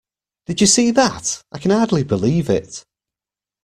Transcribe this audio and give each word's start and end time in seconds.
Did 0.47 0.61
you 0.61 0.65
see 0.65 0.89
that? 0.89 1.43
I 1.51 1.59
can 1.59 1.69
hardly 1.69 2.01
believe 2.01 2.49
it! 2.49 2.83